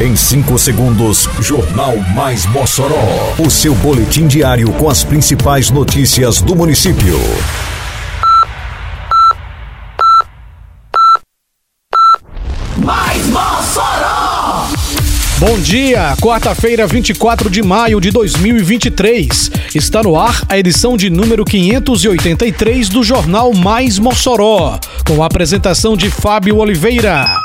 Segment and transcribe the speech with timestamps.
[0.00, 3.32] Em 5 segundos, Jornal Mais Mossoró.
[3.38, 7.16] O seu boletim diário com as principais notícias do município.
[12.76, 14.66] Mais Mossoró!
[15.38, 19.52] Bom dia, quarta-feira, 24 de maio de 2023.
[19.76, 24.76] Está no ar a edição de número 583 do Jornal Mais Mossoró,
[25.06, 27.43] com a apresentação de Fábio Oliveira.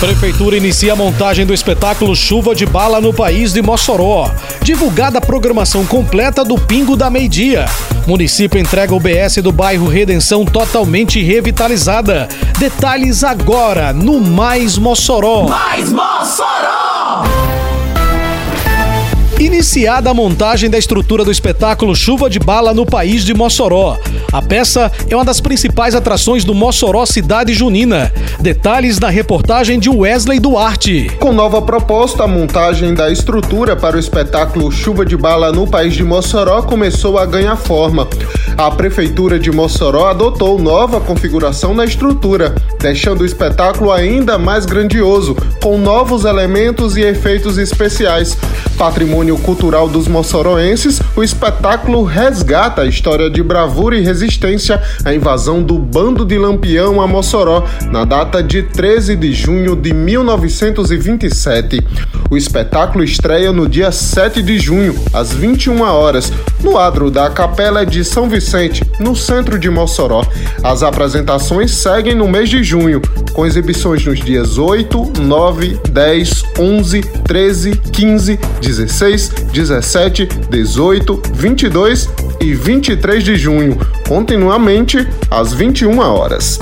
[0.00, 4.30] Prefeitura inicia a montagem do espetáculo Chuva de Bala no País de Mossoró.
[4.62, 7.66] Divulgada a programação completa do Pingo da Meio-Dia.
[8.06, 12.30] Município entrega o BS do bairro Redenção totalmente revitalizada.
[12.58, 15.46] Detalhes agora no Mais Mossoró.
[15.46, 17.24] Mais Mossoró!
[19.38, 23.98] Iniciada a montagem da estrutura do espetáculo Chuva de Bala no País de Mossoró.
[24.32, 28.12] A peça é uma das principais atrações do Mossoró Cidade Junina.
[28.38, 31.10] Detalhes na reportagem de Wesley Duarte.
[31.18, 35.94] Com nova proposta, a montagem da estrutura para o espetáculo Chuva de Bala no País
[35.94, 38.06] de Mossoró começou a ganhar forma.
[38.56, 45.36] A Prefeitura de Mossoró adotou nova configuração na estrutura, deixando o espetáculo ainda mais grandioso,
[45.60, 48.38] com novos elementos e efeitos especiais.
[48.78, 54.19] Patrimônio cultural dos moçoroenses, o espetáculo resgata a história de bravura e resistência
[55.04, 59.94] à invasão do Bando de Lampião a Mossoró, na data de 13 de junho de
[59.94, 61.80] 1927.
[62.30, 67.84] O espetáculo estreia no dia 7 de junho, às 21 horas, no adro da Capela
[67.84, 70.24] de São Vicente, no centro de Mossoró.
[70.62, 73.00] As apresentações seguem no mês de junho,
[73.32, 82.08] com exibições nos dias 8, 9, 10, 11, 13, 15, 16, 17, 18, 22
[82.40, 86.58] e 23 de junho, continuamente às 21 horas.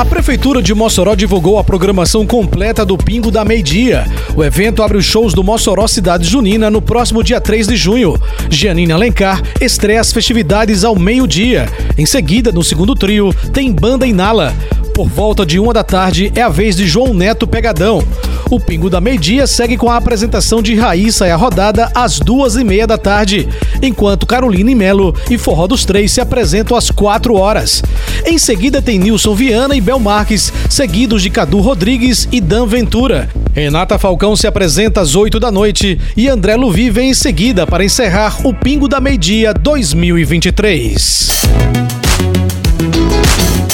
[0.00, 4.06] A Prefeitura de Mossoró divulgou a programação completa do Pingo da Meio-Dia.
[4.34, 8.18] O evento abre os shows do Mossoró Cidade Junina no próximo dia 3 de junho.
[8.48, 11.68] Gianina Alencar estreia as festividades ao meio-dia.
[11.98, 14.54] Em seguida, no segundo trio, tem Banda Inala.
[14.94, 18.02] Por volta de uma da tarde é a vez de João Neto Pegadão.
[18.50, 22.56] O Pingo da Meio-Dia segue com a apresentação de Raíssa e a rodada às duas
[22.56, 23.48] e meia da tarde,
[23.80, 27.80] enquanto Carolina e Melo e Forró dos Três se apresentam às quatro horas.
[28.26, 33.28] Em seguida tem Nilson Viana e Bel Marques, seguidos de Cadu Rodrigues e Dan Ventura.
[33.54, 37.84] Renata Falcão se apresenta às 8 da noite e André Luvi vem em seguida para
[37.84, 41.89] encerrar o Pingo da Meio-Dia 2023.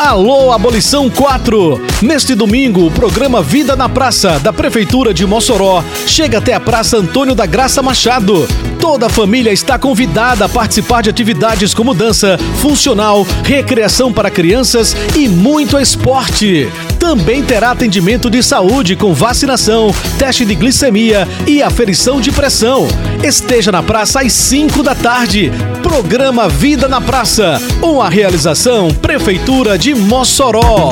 [0.00, 1.78] Alô Abolição 4!
[2.00, 6.96] Neste domingo, o programa Vida na Praça, da Prefeitura de Mossoró, chega até a Praça
[6.96, 8.48] Antônio da Graça Machado.
[8.80, 14.96] Toda a família está convidada a participar de atividades como dança, funcional, recreação para crianças
[15.14, 16.66] e muito esporte.
[16.98, 22.88] Também terá atendimento de saúde com vacinação, teste de glicemia e aferição de pressão.
[23.22, 25.52] Esteja na praça às 5 da tarde.
[25.82, 30.90] Programa Vida na Praça, uma realização Prefeitura de Mossoró.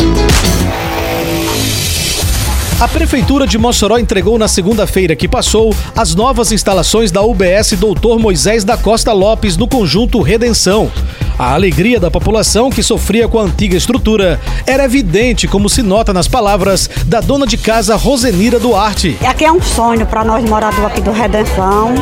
[2.81, 8.21] A Prefeitura de Mossoró entregou na segunda-feira que passou as novas instalações da UBS Doutor
[8.21, 10.89] Moisés da Costa Lopes no conjunto Redenção.
[11.38, 16.12] A alegria da população que sofria com a antiga estrutura era evidente, como se nota
[16.12, 19.16] nas palavras da dona de casa Rosenira Duarte.
[19.25, 21.94] Aqui é um sonho para nós moradores aqui do Redenção.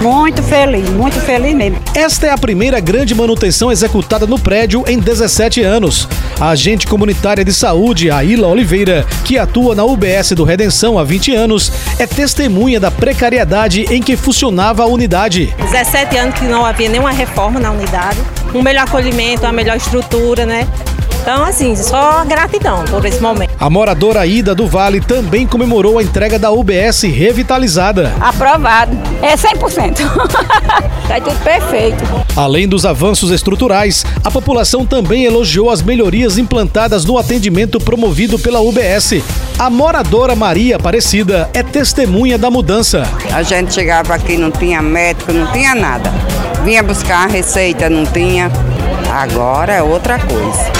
[0.00, 1.80] Muito feliz, muito feliz mesmo.
[1.92, 6.08] Esta é a primeira grande manutenção executada no prédio em 17 anos.
[6.38, 11.34] A agente comunitária de saúde, Aila Oliveira, que atua na UBS do Redenção há 20
[11.34, 15.52] anos, é testemunha da precariedade em que funcionava a unidade.
[15.58, 18.18] 17 anos que não havia nenhuma reforma na unidade,
[18.54, 20.66] um melhor acolhimento, uma melhor estrutura, né?
[21.20, 23.50] Então, assim, só gratidão por esse momento.
[23.60, 28.14] A moradora Ida do Vale também comemorou a entrega da UBS revitalizada.
[28.18, 28.96] Aprovado.
[29.20, 29.98] É 100%.
[31.06, 32.02] tá tudo perfeito.
[32.34, 38.60] Além dos avanços estruturais, a população também elogiou as melhorias implantadas no atendimento promovido pela
[38.60, 39.22] UBS.
[39.58, 43.02] A moradora Maria Aparecida é testemunha da mudança.
[43.34, 46.10] A gente chegava aqui, não tinha médico, não tinha nada.
[46.64, 48.50] Vinha buscar a receita, não tinha.
[49.10, 50.70] Agora é outra coisa.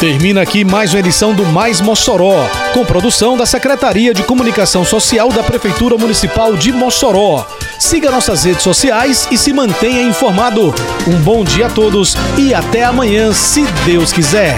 [0.00, 5.30] Termina aqui mais uma edição do Mais Mossoró, com produção da Secretaria de Comunicação Social
[5.30, 7.46] da Prefeitura Municipal de Mossoró.
[7.78, 10.74] Siga nossas redes sociais e se mantenha informado.
[11.06, 14.56] Um bom dia a todos e até amanhã, se Deus quiser.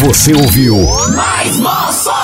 [0.00, 0.76] Você ouviu
[1.14, 2.23] Mais Mossoró!